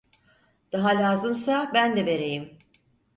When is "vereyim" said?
2.05-2.57